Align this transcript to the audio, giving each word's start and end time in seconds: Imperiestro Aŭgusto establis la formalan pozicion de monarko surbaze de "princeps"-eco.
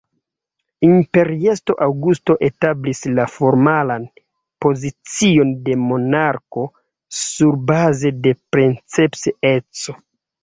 Imperiestro 0.85 1.73
Aŭgusto 1.87 2.35
establis 2.47 3.01
la 3.19 3.25
formalan 3.33 4.07
pozicion 4.65 5.51
de 5.67 5.75
monarko 5.83 6.63
surbaze 7.19 8.13
de 8.29 8.33
"princeps"-eco. 8.57 9.97